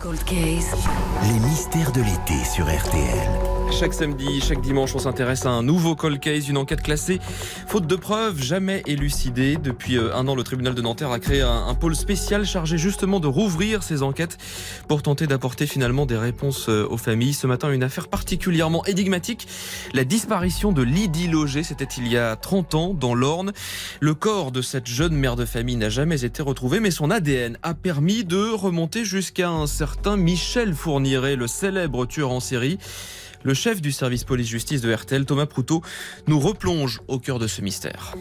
Cold 0.00 0.24
Case. 0.24 0.74
Les 1.24 1.38
mystères 1.40 1.92
de 1.92 2.00
l'été 2.00 2.42
sur 2.44 2.64
RTL. 2.64 3.28
Chaque 3.70 3.94
samedi, 3.94 4.40
chaque 4.40 4.60
dimanche, 4.60 4.94
on 4.94 4.98
s'intéresse 4.98 5.46
à 5.46 5.50
un 5.50 5.62
nouveau 5.62 5.94
cold 5.94 6.18
case, 6.18 6.48
une 6.48 6.56
enquête 6.56 6.82
classée, 6.82 7.20
faute 7.68 7.86
de 7.86 7.94
preuves, 7.94 8.42
jamais 8.42 8.82
élucidée. 8.86 9.56
Depuis 9.56 9.96
euh, 9.96 10.14
un 10.14 10.26
an, 10.26 10.34
le 10.34 10.42
tribunal 10.42 10.74
de 10.74 10.82
Nanterre 10.82 11.12
a 11.12 11.20
créé 11.20 11.40
un, 11.42 11.66
un 11.68 11.74
pôle 11.74 11.94
spécial 11.94 12.44
chargé 12.44 12.78
justement 12.78 13.20
de 13.20 13.28
rouvrir 13.28 13.82
ces 13.82 14.02
enquêtes 14.02 14.38
pour 14.88 15.02
tenter 15.02 15.26
d'apporter 15.26 15.66
finalement 15.66 16.04
des 16.04 16.16
réponses 16.16 16.68
euh, 16.68 16.86
aux 16.90 16.96
familles. 16.96 17.32
Ce 17.32 17.46
matin, 17.46 17.70
une 17.70 17.84
affaire 17.84 18.08
particulièrement 18.08 18.84
énigmatique, 18.86 19.46
la 19.94 20.04
disparition 20.04 20.72
de 20.72 20.82
Lydie 20.82 21.28
Loger, 21.28 21.62
c'était 21.62 21.88
il 21.96 22.08
y 22.08 22.18
a 22.18 22.34
30 22.36 22.74
ans 22.74 22.94
dans 22.94 23.14
l'Orne. 23.14 23.52
Le 24.00 24.14
corps 24.14 24.50
de 24.50 24.62
cette 24.62 24.88
jeune 24.88 25.14
mère 25.14 25.36
de 25.36 25.44
famille 25.44 25.76
n'a 25.76 25.90
jamais 25.90 26.24
été 26.24 26.42
retrouvé, 26.42 26.80
mais 26.80 26.90
son 26.90 27.10
ADN 27.10 27.56
a 27.62 27.74
permis 27.74 28.24
de 28.24 28.50
remonter 28.50 29.04
jusqu'à 29.04 29.48
un 29.48 29.66
certain 29.66 29.89
Michel 30.16 30.74
Fourniret, 30.74 31.36
le 31.36 31.46
célèbre 31.46 32.06
tueur 32.06 32.30
en 32.30 32.40
série. 32.40 32.78
Le 33.42 33.54
chef 33.54 33.80
du 33.80 33.92
service 33.92 34.24
police-justice 34.24 34.80
de 34.80 34.92
RTL, 34.92 35.24
Thomas 35.24 35.46
Proutot, 35.46 35.82
nous 36.26 36.40
replonge 36.40 37.00
au 37.08 37.18
cœur 37.18 37.38
de 37.38 37.46
ce 37.46 37.62
mystère. 37.62 38.14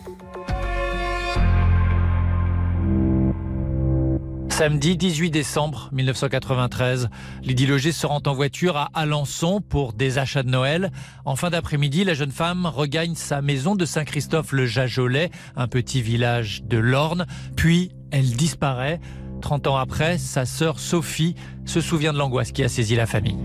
Samedi 4.49 4.97
18 4.97 5.31
décembre 5.31 5.89
1993, 5.93 7.09
Lydie 7.43 7.65
Loger 7.65 7.93
se 7.93 8.05
rend 8.05 8.21
en 8.25 8.33
voiture 8.33 8.75
à 8.75 8.89
Alençon 8.93 9.61
pour 9.61 9.93
des 9.93 10.17
achats 10.17 10.43
de 10.43 10.49
Noël. 10.49 10.91
En 11.23 11.37
fin 11.37 11.49
d'après-midi, 11.49 12.03
la 12.03 12.13
jeune 12.13 12.31
femme 12.31 12.65
regagne 12.65 13.15
sa 13.15 13.41
maison 13.41 13.75
de 13.75 13.85
Saint-Christophe-le-Jajolet, 13.85 15.31
un 15.55 15.67
petit 15.69 16.01
village 16.01 16.61
de 16.65 16.77
l'Orne, 16.77 17.25
puis 17.55 17.91
elle 18.11 18.31
disparaît. 18.35 18.99
30 19.39 19.67
ans 19.67 19.77
après, 19.77 20.17
sa 20.17 20.45
sœur 20.45 20.79
Sophie 20.79 21.35
se 21.65 21.81
souvient 21.81 22.13
de 22.13 22.17
l'angoisse 22.17 22.51
qui 22.51 22.63
a 22.63 22.69
saisi 22.69 22.95
la 22.95 23.05
famille. 23.05 23.37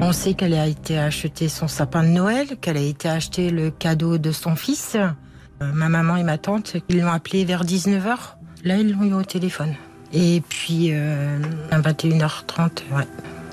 On 0.00 0.12
sait 0.12 0.34
qu'elle 0.34 0.54
a 0.54 0.66
été 0.66 0.96
acheter 0.96 1.48
son 1.48 1.66
sapin 1.66 2.04
de 2.04 2.08
Noël, 2.08 2.56
qu'elle 2.60 2.76
a 2.76 2.80
été 2.80 3.08
acheter 3.08 3.50
le 3.50 3.70
cadeau 3.70 4.16
de 4.16 4.30
son 4.30 4.54
fils. 4.54 4.96
Euh, 4.96 5.72
ma 5.72 5.88
maman 5.88 6.16
et 6.16 6.22
ma 6.22 6.38
tante, 6.38 6.76
ils 6.88 7.00
l'ont 7.00 7.10
appelé 7.10 7.44
vers 7.44 7.64
19h. 7.64 8.16
Là, 8.64 8.76
ils 8.76 8.92
l'ont 8.92 9.02
eu 9.02 9.12
au 9.12 9.24
téléphone. 9.24 9.74
Et 10.12 10.40
puis, 10.48 10.90
euh, 10.92 11.40
à 11.70 11.80
21h30, 11.80 12.70
ouais, 12.92 13.06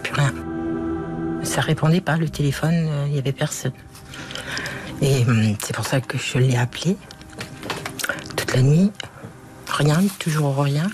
plus 0.03 0.13
rien. 0.13 0.33
Ça 1.41 1.61
répondait 1.61 2.01
pas, 2.01 2.17
le 2.17 2.29
téléphone, 2.29 2.73
euh, 2.75 3.05
il 3.07 3.13
n'y 3.13 3.19
avait 3.19 3.31
personne. 3.31 3.73
Et 5.01 5.23
hum, 5.27 5.55
c'est 5.59 5.75
pour 5.75 5.85
ça 5.85 5.99
que 5.99 6.17
je 6.17 6.37
l'ai 6.37 6.55
appelé 6.55 6.95
toute 8.35 8.53
la 8.53 8.61
nuit. 8.61 8.91
Rien, 9.77 10.03
toujours 10.19 10.57
rien. 10.57 10.89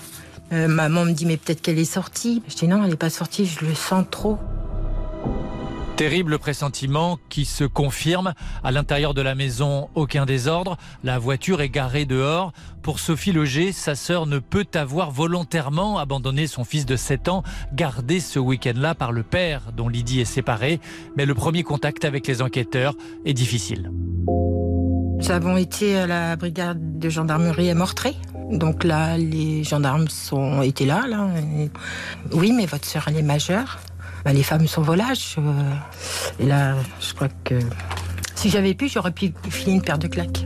Euh, 0.52 0.66
maman 0.66 1.04
me 1.04 1.12
dit, 1.12 1.24
mais 1.24 1.36
peut-être 1.36 1.62
qu'elle 1.62 1.78
est 1.78 1.84
sortie. 1.84 2.42
Je 2.48 2.56
dis, 2.56 2.66
non, 2.66 2.82
elle 2.82 2.90
n'est 2.90 2.96
pas 2.96 3.10
sortie, 3.10 3.46
je 3.46 3.64
le 3.64 3.74
sens 3.74 4.04
trop. 4.10 4.38
Terrible 5.94 6.40
pressentiment 6.40 7.20
qui 7.28 7.44
se 7.44 7.62
confirme. 7.62 8.34
À 8.64 8.72
l'intérieur 8.72 9.14
de 9.14 9.22
la 9.22 9.36
maison, 9.36 9.88
aucun 9.94 10.26
désordre. 10.26 10.78
La 11.04 11.20
voiture 11.20 11.60
est 11.60 11.68
garée 11.68 12.06
dehors. 12.06 12.52
Pour 12.82 12.98
Sophie 12.98 13.30
Loger, 13.30 13.70
sa 13.70 13.94
sœur 13.94 14.26
ne 14.26 14.40
peut 14.40 14.66
avoir 14.74 15.12
volontairement 15.12 15.98
abandonné 15.98 16.48
son 16.48 16.64
fils 16.64 16.84
de 16.84 16.96
7 16.96 17.28
ans, 17.28 17.44
gardé 17.72 18.18
ce 18.18 18.40
week-end-là 18.40 18.96
par 18.96 19.12
le 19.12 19.22
père 19.22 19.70
dont 19.76 19.88
Lydie 19.88 20.20
est 20.20 20.24
séparée. 20.24 20.80
Mais 21.16 21.24
le 21.24 21.34
premier 21.34 21.62
contact 21.62 22.04
avec 22.04 22.26
les 22.26 22.42
enquêteurs 22.42 22.94
est 23.24 23.34
difficile. 23.34 23.92
Nous 25.22 25.30
avons 25.30 25.56
été 25.56 25.96
à 25.96 26.08
la 26.08 26.34
brigade 26.34 26.98
de 26.98 27.08
gendarmerie 27.08 27.70
à 27.70 27.76
Mortré. 27.76 28.16
Donc 28.50 28.82
là, 28.82 29.16
les 29.16 29.62
gendarmes 29.62 30.08
sont 30.08 30.62
été 30.62 30.84
là. 30.84 31.04
Oui, 32.32 32.50
mais 32.50 32.66
votre 32.66 32.86
sœur, 32.86 33.04
elle 33.06 33.18
est 33.18 33.22
majeure. 33.22 33.78
Bah, 34.24 34.32
les 34.32 34.42
femmes 34.42 34.66
sont 34.66 34.82
volages. 34.82 35.36
euh, 35.38 35.52
Et 36.40 36.46
là, 36.46 36.74
je 37.00 37.14
crois 37.14 37.28
que 37.44 37.54
si 38.34 38.50
j'avais 38.50 38.74
pu, 38.74 38.88
j'aurais 38.88 39.12
pu 39.12 39.32
filer 39.48 39.74
une 39.74 39.82
paire 39.82 39.98
de 39.98 40.08
claques. 40.08 40.44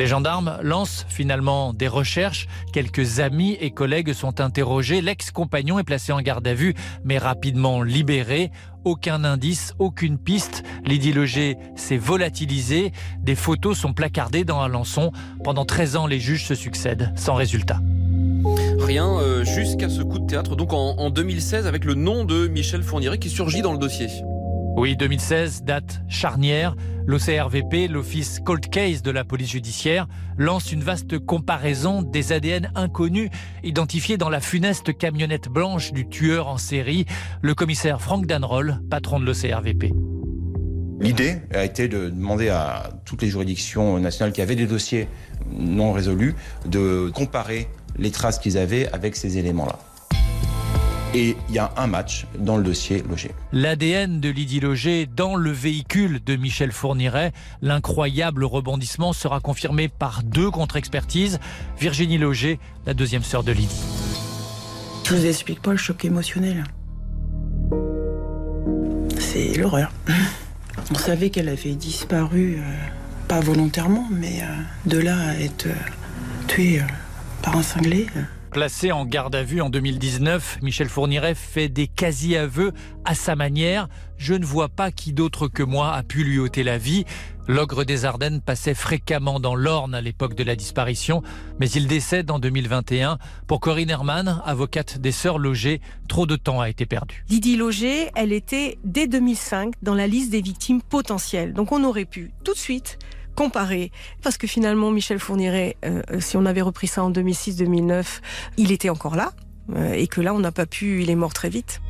Les 0.00 0.06
gendarmes 0.06 0.56
lancent 0.62 1.04
finalement 1.10 1.74
des 1.74 1.86
recherches. 1.86 2.48
Quelques 2.72 3.20
amis 3.20 3.58
et 3.60 3.70
collègues 3.70 4.14
sont 4.14 4.40
interrogés. 4.40 5.02
L'ex-compagnon 5.02 5.78
est 5.78 5.84
placé 5.84 6.10
en 6.10 6.22
garde 6.22 6.48
à 6.48 6.54
vue, 6.54 6.74
mais 7.04 7.18
rapidement 7.18 7.82
libéré. 7.82 8.50
Aucun 8.84 9.24
indice, 9.24 9.74
aucune 9.78 10.16
piste. 10.16 10.62
Lydie 10.86 11.12
Loger 11.12 11.58
s'est 11.76 11.98
volatilisée. 11.98 12.92
Des 13.18 13.34
photos 13.34 13.76
sont 13.76 13.92
placardées 13.92 14.44
dans 14.44 14.62
Alençon. 14.62 15.12
Pendant 15.44 15.66
13 15.66 15.96
ans, 15.96 16.06
les 16.06 16.18
juges 16.18 16.46
se 16.46 16.54
succèdent, 16.54 17.12
sans 17.14 17.34
résultat. 17.34 17.80
Rien 18.78 19.06
euh, 19.18 19.44
jusqu'à 19.44 19.90
ce 19.90 20.00
coup 20.00 20.18
de 20.18 20.26
théâtre, 20.26 20.56
donc 20.56 20.72
en, 20.72 20.96
en 20.96 21.10
2016, 21.10 21.66
avec 21.66 21.84
le 21.84 21.92
nom 21.92 22.24
de 22.24 22.48
Michel 22.48 22.82
Fourniret 22.82 23.18
qui 23.18 23.28
surgit 23.28 23.60
dans 23.60 23.72
le 23.72 23.78
dossier. 23.78 24.08
Oui, 24.80 24.96
2016, 24.96 25.64
date 25.64 26.00
charnière. 26.08 26.74
L'OCRVP, 27.04 27.86
l'Office 27.86 28.40
Cold 28.42 28.66
Case 28.70 29.02
de 29.02 29.10
la 29.10 29.24
police 29.24 29.50
judiciaire, 29.50 30.08
lance 30.38 30.72
une 30.72 30.82
vaste 30.82 31.18
comparaison 31.18 32.00
des 32.00 32.32
ADN 32.32 32.72
inconnus 32.74 33.28
identifiés 33.62 34.16
dans 34.16 34.30
la 34.30 34.40
funeste 34.40 34.96
camionnette 34.96 35.50
blanche 35.50 35.92
du 35.92 36.08
tueur 36.08 36.48
en 36.48 36.56
série, 36.56 37.04
le 37.42 37.54
commissaire 37.54 38.00
Franck 38.00 38.24
Danroll, 38.24 38.80
patron 38.88 39.20
de 39.20 39.26
l'OCRVP. 39.26 39.92
L'idée 40.98 41.42
a 41.52 41.62
été 41.62 41.86
de 41.86 42.08
demander 42.08 42.48
à 42.48 42.88
toutes 43.04 43.20
les 43.20 43.28
juridictions 43.28 43.98
nationales 43.98 44.32
qui 44.32 44.40
avaient 44.40 44.56
des 44.56 44.66
dossiers 44.66 45.08
non 45.52 45.92
résolus 45.92 46.34
de 46.64 47.10
comparer 47.14 47.68
les 47.98 48.10
traces 48.10 48.38
qu'ils 48.38 48.56
avaient 48.56 48.90
avec 48.94 49.14
ces 49.14 49.36
éléments-là. 49.36 49.78
Et 51.12 51.36
il 51.48 51.54
y 51.54 51.58
a 51.58 51.72
un 51.76 51.88
match 51.88 52.26
dans 52.38 52.56
le 52.56 52.62
dossier 52.62 53.02
logé. 53.08 53.32
L'ADN 53.52 54.20
de 54.20 54.28
Lydie 54.28 54.60
Loger 54.60 55.06
dans 55.06 55.34
le 55.34 55.50
véhicule 55.50 56.20
de 56.24 56.36
Michel 56.36 56.70
Fourniret. 56.70 57.32
L'incroyable 57.62 58.44
rebondissement 58.44 59.12
sera 59.12 59.40
confirmé 59.40 59.88
par 59.88 60.22
deux 60.22 60.50
contre-expertises. 60.50 61.40
Virginie 61.78 62.18
Loger, 62.18 62.60
la 62.86 62.94
deuxième 62.94 63.24
sœur 63.24 63.42
de 63.42 63.50
Lydie. 63.50 63.82
Je 65.04 65.14
vous 65.14 65.26
explique 65.26 65.60
pas 65.60 65.72
le 65.72 65.76
choc 65.76 66.04
émotionnel. 66.04 66.62
C'est 69.18 69.56
l'horreur. 69.56 69.90
On 70.92 70.94
savait 70.94 71.30
qu'elle 71.30 71.48
avait 71.48 71.74
disparu, 71.74 72.58
euh, 72.58 72.62
pas 73.26 73.40
volontairement, 73.40 74.08
mais 74.10 74.42
euh, 74.42 74.46
de 74.86 74.98
là 74.98 75.16
à 75.20 75.34
être 75.34 75.66
euh, 75.66 75.74
tuée 76.48 76.80
euh, 76.80 76.84
par 77.42 77.56
un 77.56 77.62
cinglé. 77.62 78.06
Placé 78.50 78.90
en 78.90 79.04
garde 79.04 79.36
à 79.36 79.44
vue 79.44 79.60
en 79.60 79.70
2019, 79.70 80.58
Michel 80.62 80.88
Fourniret 80.88 81.36
fait 81.36 81.68
des 81.68 81.86
quasi-aveux 81.86 82.72
à 83.04 83.14
sa 83.14 83.36
manière. 83.36 83.88
Je 84.16 84.34
ne 84.34 84.44
vois 84.44 84.68
pas 84.68 84.90
qui 84.90 85.12
d'autre 85.12 85.46
que 85.46 85.62
moi 85.62 85.92
a 85.92 86.02
pu 86.02 86.24
lui 86.24 86.40
ôter 86.40 86.64
la 86.64 86.76
vie. 86.76 87.04
L'ogre 87.46 87.84
des 87.84 88.04
Ardennes 88.04 88.40
passait 88.40 88.74
fréquemment 88.74 89.38
dans 89.38 89.54
l'Orne 89.54 89.94
à 89.94 90.00
l'époque 90.00 90.34
de 90.34 90.42
la 90.42 90.56
disparition, 90.56 91.22
mais 91.60 91.70
il 91.70 91.86
décède 91.86 92.28
en 92.32 92.40
2021. 92.40 93.18
Pour 93.46 93.60
Corinne 93.60 93.90
Herman, 93.90 94.42
avocate 94.44 94.98
des 94.98 95.12
sœurs 95.12 95.38
Loger, 95.38 95.80
trop 96.08 96.26
de 96.26 96.34
temps 96.34 96.60
a 96.60 96.68
été 96.68 96.86
perdu. 96.86 97.24
Lydie 97.28 97.56
Loger, 97.56 98.10
elle 98.16 98.32
était 98.32 98.78
dès 98.82 99.06
2005 99.06 99.74
dans 99.82 99.94
la 99.94 100.08
liste 100.08 100.30
des 100.30 100.40
victimes 100.40 100.82
potentielles. 100.82 101.52
Donc 101.52 101.70
on 101.70 101.84
aurait 101.84 102.04
pu 102.04 102.32
tout 102.42 102.52
de 102.54 102.58
suite 102.58 102.98
comparer, 103.34 103.90
parce 104.22 104.36
que 104.36 104.46
finalement 104.46 104.90
Michel 104.90 105.18
Fourniret, 105.18 105.76
euh, 105.84 106.02
si 106.20 106.36
on 106.36 106.46
avait 106.46 106.62
repris 106.62 106.86
ça 106.86 107.02
en 107.02 107.10
2006-2009, 107.10 108.20
il 108.56 108.72
était 108.72 108.90
encore 108.90 109.16
là, 109.16 109.32
euh, 109.74 109.92
et 109.92 110.06
que 110.06 110.20
là 110.20 110.34
on 110.34 110.40
n'a 110.40 110.52
pas 110.52 110.66
pu, 110.66 111.02
il 111.02 111.10
est 111.10 111.16
mort 111.16 111.32
très 111.32 111.48
vite. 111.48 111.80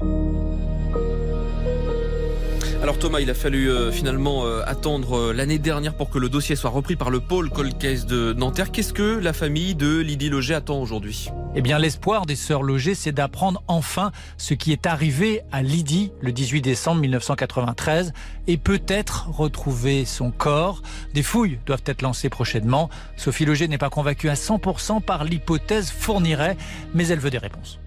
Alors 2.83 2.99
Thomas, 2.99 3.21
il 3.21 3.29
a 3.29 3.35
fallu 3.35 3.71
euh, 3.71 3.93
finalement 3.93 4.47
euh, 4.47 4.63
attendre 4.67 5.19
euh, 5.19 5.33
l'année 5.35 5.59
dernière 5.59 5.93
pour 5.93 6.09
que 6.09 6.19
le 6.19 6.31
dossier 6.31 6.57
soit 6.57 6.71
repris 6.71 6.97
par 6.97 7.11
le 7.11 7.21
pôle 7.21 7.51
Cold 7.51 7.77
de 7.77 8.33
Nanterre. 8.33 8.73
Qu'est-ce 8.73 8.95
que 8.95 9.19
la 9.19 9.35
famille 9.35 9.75
de 9.75 9.99
Lydie 9.99 10.31
Loger 10.31 10.55
attend 10.55 10.81
aujourd'hui? 10.81 11.29
Eh 11.55 11.61
bien, 11.61 11.79
l'espoir 11.79 12.25
des 12.25 12.37
sœurs 12.37 12.63
Loger, 12.63 12.95
c'est 12.95 13.13
d'apprendre 13.13 13.63
enfin 13.69 14.13
ce 14.39 14.55
qui 14.55 14.73
est 14.73 14.87
arrivé 14.87 15.43
à 15.53 15.61
Lydie 15.61 16.11
le 16.23 16.33
18 16.33 16.63
décembre 16.63 17.03
1993 17.03 18.15
et 18.47 18.57
peut-être 18.57 19.29
retrouver 19.31 20.07
son 20.07 20.31
corps. 20.31 20.81
Des 21.13 21.23
fouilles 21.23 21.59
doivent 21.67 21.85
être 21.85 22.01
lancées 22.01 22.31
prochainement. 22.31 22.89
Sophie 23.19 23.45
Loger 23.45 23.69
n'est 23.69 23.77
pas 23.77 23.91
convaincue 23.91 24.31
à 24.31 24.35
100% 24.35 25.03
par 25.03 25.25
l'hypothèse 25.25 25.91
fournirait, 25.91 26.57
mais 26.95 27.09
elle 27.09 27.19
veut 27.19 27.31
des 27.31 27.37
réponses. 27.37 27.79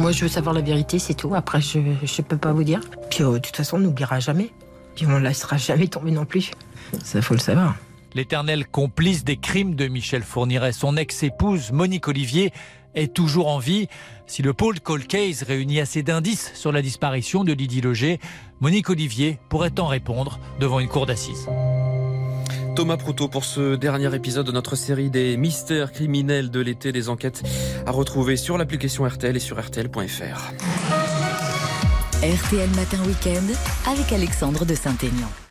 Moi, 0.00 0.12
je 0.12 0.22
veux 0.22 0.28
savoir 0.28 0.54
la 0.54 0.62
vérité, 0.62 0.98
c'est 0.98 1.12
tout. 1.12 1.34
Après, 1.34 1.60
je 1.60 1.78
ne 1.78 2.22
peux 2.26 2.38
pas 2.38 2.52
vous 2.52 2.64
dire. 2.64 2.80
Puis, 3.10 3.22
euh, 3.22 3.34
de 3.34 3.38
toute 3.38 3.54
façon, 3.54 3.76
on 3.76 3.80
n'oubliera 3.80 4.18
jamais. 4.18 4.50
Puis, 4.96 5.04
on 5.04 5.10
ne 5.10 5.18
laissera 5.18 5.58
jamais 5.58 5.88
tomber 5.88 6.10
non 6.10 6.24
plus. 6.24 6.52
Ça, 7.04 7.20
faut 7.20 7.34
le 7.34 7.40
savoir. 7.40 7.76
L'éternel 8.14 8.66
complice 8.66 9.24
des 9.24 9.36
crimes 9.36 9.74
de 9.74 9.88
Michel 9.88 10.22
Fourniret, 10.22 10.72
son 10.72 10.96
ex-épouse 10.96 11.70
Monique 11.72 12.08
Olivier, 12.08 12.50
est 12.94 13.12
toujours 13.12 13.48
en 13.48 13.58
vie. 13.58 13.88
Si 14.26 14.40
le 14.40 14.54
pôle 14.54 14.80
Cold 14.80 15.06
Case 15.06 15.42
réunit 15.42 15.80
assez 15.80 16.02
d'indices 16.02 16.52
sur 16.54 16.72
la 16.72 16.80
disparition 16.80 17.44
de 17.44 17.52
Lydie 17.52 17.82
Loger, 17.82 18.20
Monique 18.60 18.88
Olivier 18.88 19.38
pourrait 19.50 19.78
en 19.78 19.86
répondre 19.86 20.40
devant 20.60 20.80
une 20.80 20.88
cour 20.88 21.04
d'assises. 21.04 21.46
Thomas 22.74 22.96
Proutot 22.96 23.28
pour 23.28 23.44
ce 23.44 23.76
dernier 23.76 24.14
épisode 24.14 24.46
de 24.46 24.52
notre 24.52 24.76
série 24.76 25.10
des 25.10 25.36
mystères 25.36 25.92
criminels 25.92 26.50
de 26.50 26.60
l'été, 26.60 26.92
des 26.92 27.08
enquêtes 27.08 27.42
à 27.86 27.90
retrouver 27.90 28.36
sur 28.36 28.58
l'application 28.58 29.06
RTL 29.06 29.36
et 29.36 29.40
sur 29.40 29.60
RTL.fr. 29.60 30.52
RTL 32.22 32.70
Matin 32.76 32.98
Week-end 33.06 33.90
avec 33.90 34.12
Alexandre 34.12 34.64
de 34.64 34.74
Saint-Aignan. 34.74 35.28